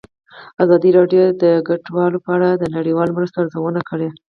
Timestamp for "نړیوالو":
2.75-3.15